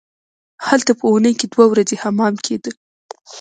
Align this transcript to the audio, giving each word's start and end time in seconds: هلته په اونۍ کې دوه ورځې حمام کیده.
هلته 0.67 0.91
په 0.99 1.05
اونۍ 1.11 1.33
کې 1.39 1.45
دوه 1.53 1.65
ورځې 1.71 1.95
حمام 2.03 2.33
کیده. 2.45 2.71